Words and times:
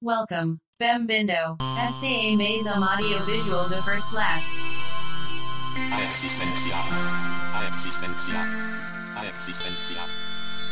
Welcome. 0.00 0.60
Bem-vindo. 0.78 1.32
Este 1.84 2.06
é 2.06 2.36
mais 2.36 2.66
audiovisual 2.68 3.68
de 3.68 3.82
First. 3.82 4.14
A 4.14 6.02
existencia. 6.04 6.76
Existencia. 7.74 8.44
Existencia. 9.36 10.27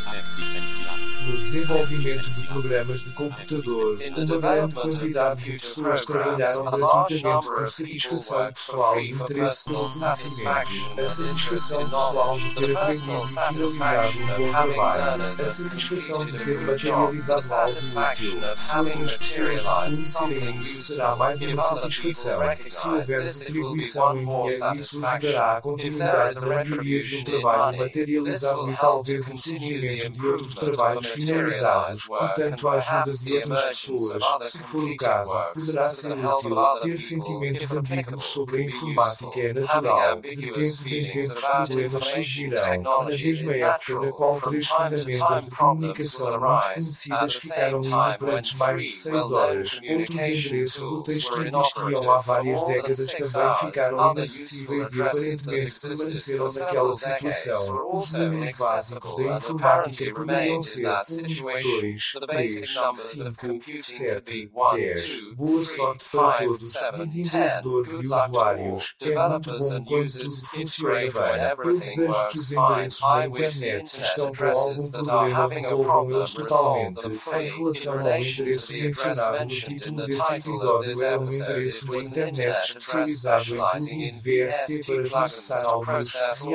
A. 0.07 1.27
No 1.27 1.37
desenvolvimento 1.39 2.31
de 2.31 2.47
programas 2.47 3.01
de 3.01 3.11
computador, 3.11 3.99
uma 4.17 4.39
grande 4.39 4.75
quantidade 4.75 5.45
de 5.45 5.53
pessoas 5.53 6.07
trabalharam 6.07 6.69
a 6.69 6.71
gratuitamente 6.77 7.47
por 7.47 7.71
satisfação 7.71 8.53
pessoal 8.53 9.01
e 9.01 9.11
interesse 9.11 9.65
pelo 9.65 9.81
personal 9.81 9.89
satisfaction 9.89 10.17
conhecimento. 10.17 11.01
A 11.01 11.09
satisfação 11.09 11.79
pessoal 11.85 12.39
de 12.39 12.55
ter 12.55 12.77
aprendido 12.77 13.23
e 13.23 13.27
satisfaction 13.27 14.23
um 14.23 14.27
bom 14.27 14.51
trabalho. 14.53 15.23
A 15.23 15.51
satisfação 15.51 16.25
de 16.25 16.39
ter 16.39 16.59
a 16.59 16.63
materializado 16.63 17.55
algo 17.55 17.73
útil. 17.73 18.41
Se 18.57 18.67
something 18.67 19.07
reconhecerem 19.45 20.61
isso, 20.61 20.81
será 20.83 21.17
mais 21.17 21.41
uma 21.41 21.63
satisfação. 21.63 22.41
Se 22.69 22.89
houver 22.89 23.23
retribuição 23.23 24.17
em 24.17 24.25
dinheiro, 24.25 24.77
isso 24.77 25.05
ajudará 25.05 25.57
there 25.57 25.63
continuidade 25.63 26.37
a 26.37 26.41
da 26.41 26.47
melhoria 26.47 27.03
de 27.03 27.17
um 27.17 27.25
trabalho 27.25 27.79
materializado 27.79 28.71
e 28.71 28.77
talvez 28.77 29.25
the 29.25 29.37
surgimento 29.37 29.96
de 30.11 30.27
outros 30.27 30.55
trabalhos 30.55 31.07
finalizados. 31.07 32.05
Portanto, 32.07 32.69
a 32.69 32.73
ajuda 32.73 33.19
de 33.19 33.37
outras 33.37 33.65
pessoas, 33.65 34.23
se 34.51 34.59
for 34.59 34.85
o 34.85 34.97
caso, 34.97 35.33
poderá 35.55 35.85
ser 35.85 36.13
útil. 36.13 36.57
Ter 36.83 37.01
sentimentos 37.01 37.71
ambíguos 37.73 38.25
sobre 38.25 38.57
a 38.57 38.65
informática 38.67 39.41
é 39.41 39.53
natural. 39.53 40.21
De 40.21 40.37
tempos 40.37 40.87
em 40.87 41.11
tempos 41.11 41.45
problemas 41.45 42.05
surgirão. 42.07 42.83
Na 42.83 43.05
mesma 43.05 43.53
época 43.53 44.01
na 44.01 44.13
qual 44.13 44.41
três 44.41 44.67
time 44.67 45.43
de 45.43 45.51
comunicação 45.57 46.41
muito 46.41 46.75
conhecidas 46.75 47.35
ficaram 47.35 47.83
inoperantes 47.83 48.55
mais 48.55 48.83
de 48.83 48.91
seis 48.91 49.33
horas. 49.33 49.81
Outros 49.89 50.11
endereços 50.11 50.83
úteis 50.83 51.25
que 51.29 51.39
existiam 51.39 52.11
há 52.13 52.19
várias 52.19 52.63
décadas 52.65 53.07
também 53.07 53.57
ficaram 53.57 54.13
inacessíveis 54.13 54.89
e 54.93 55.03
aparentemente 55.03 55.81
permaneceram 55.81 56.53
naquela 56.53 56.97
situação. 56.97 57.91
Os 57.93 58.13
números 58.13 58.59
básicos 58.59 59.17
da 59.17 59.37
informática 59.37 59.86
poderiam 59.91 60.19
remained 60.19 60.67
in 60.77 60.83
that 60.83 60.95
1, 60.97 61.05
situation. 61.05 61.81
2, 61.81 61.99
For 62.13 62.21
the 62.21 62.27
3, 62.27 62.37
basic 62.37 62.75
numbers 62.75 63.21
of 63.21 63.37
5, 63.37 63.39
computing 63.39 63.77
could 63.77 63.85
7, 63.85 64.23
be 64.27 64.49
1, 64.53 64.81
10. 64.81 64.97
2, 64.97 65.35
Boa 65.37 65.65
3, 65.65 65.65
sorte 65.65 66.05
para 66.11 66.39
5, 66.39 66.47
todos, 66.47 66.73
7, 66.73 67.07
10. 67.07 67.23
desenvolvedores 67.23 67.89
Good 67.89 68.05
luck 68.07 68.33
to 68.33 68.39
all. 68.39 68.79
É 69.01 69.05
Developers 69.05 69.73
and 69.73 69.91
users, 69.91 70.43
it's 70.55 70.79
great 70.79 71.15
when 71.15 71.41
everything 71.41 72.09
works 72.09 72.53
fine. 72.53 72.91
I 73.03 73.29
wish 73.29 73.59
the 73.61 73.81
internet 73.81 74.19
addresses 74.19 74.91
that 74.93 75.09
are 75.09 75.29
having 75.29 75.65
a 75.67 75.77
problem 75.77 76.27
resolve 76.37 76.95
them. 76.95 77.13
In 77.13 77.93
relation 77.93 78.53
to 78.53 78.67
the 78.69 78.87
address 78.89 79.31
mentioned 79.33 79.83
in 79.83 79.97
the 79.97 80.09
title 80.09 80.61
of 80.63 80.85
this 80.85 81.05
um 81.05 81.23
episode, 81.23 81.67
it 81.67 81.89
was 81.89 82.13
an 82.13 82.29
internet 82.29 82.71
address 82.71 83.17
specializing 83.17 84.01
in 84.03 84.15
VST 84.15 84.85
plugins 84.87 85.51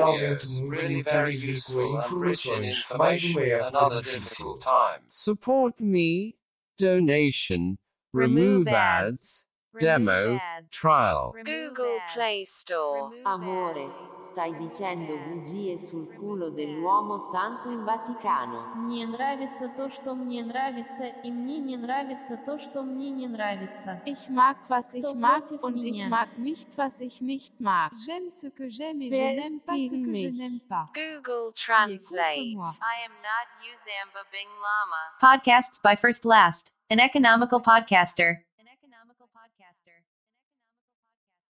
audios, 0.01 0.61
really 0.63 1.01
very 1.01 1.35
useful 1.35 1.97
and 1.97 2.11
rich 2.13 2.45
in 2.45 2.63
informações. 2.63 2.97
Mais 2.97 3.20
information, 3.20 3.20
situation 3.21 3.65
and 3.67 3.75
other 3.75 4.01
difficult 4.01 4.61
time. 4.61 5.01
Support 5.09 5.79
me, 5.79 6.35
donation, 6.77 7.77
remove 8.13 8.67
ads, 8.67 9.45
Demo. 9.78 10.40
Trial. 10.70 11.34
Google 11.44 11.98
Play 12.14 12.44
Store. 12.46 13.10
Amore, 13.26 13.90
stai 14.22 14.56
dicendo 14.56 15.18
bugie 15.18 15.78
sul 15.78 16.06
culo 16.16 16.48
dell'uomo 16.48 17.18
santo 17.30 17.68
in 17.68 17.84
Vaticano. 17.84 18.72
Мне 18.74 19.06
нравится 19.06 19.68
то, 19.76 19.90
что 19.90 20.14
мне 20.14 20.42
нравится, 20.42 21.04
и 21.22 21.30
мне 21.30 21.58
не 21.58 21.76
нравится 21.76 22.38
то, 22.38 22.58
что 22.58 22.82
мне 22.82 23.10
не 23.10 23.28
нравится. 23.28 24.00
Ich 24.06 24.30
mag, 24.30 24.56
was 24.70 24.94
ich 24.94 25.02
Doch 25.02 25.14
mag 25.14 25.42
против 25.46 25.62
und 25.62 25.76
ich 25.76 25.92
меня. 25.92 26.08
mag 26.08 26.28
nicht, 26.38 26.68
was 26.78 26.98
ich 27.02 27.20
nicht 27.20 27.52
mag. 27.60 27.92
J'aime 28.06 28.30
ce 28.30 28.48
que 28.48 28.70
j'aime 28.70 29.02
et 29.02 29.10
Wer 29.10 29.34
je 29.34 29.40
ist 29.40 29.44
n'aime 29.44 29.60
pas 29.60 29.74
ce 29.74 29.78
gegen 29.94 30.04
que 30.04 30.06
je 30.06 30.28
mich? 30.30 30.38
n'aime 30.38 30.60
pas. 30.66 30.86
Google 30.94 31.20
Qui 31.22 31.26
est 31.28 31.28
contre 31.28 31.54
Translate. 31.66 32.54
moi. 32.56 32.70
I 32.80 33.04
am 33.04 33.12
not 33.20 33.46
Uzamba 33.60 34.24
Bing 34.32 34.48
Lama. 34.56 35.02
Podcasts 35.20 35.78
by 35.82 35.94
First 35.96 36.24
Last, 36.24 36.72
an 36.88 36.98
economical 36.98 37.60
podcaster. 37.60 38.38